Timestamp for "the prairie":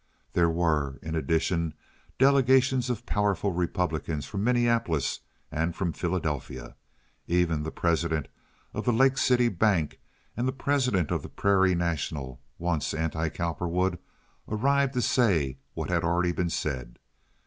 11.21-11.75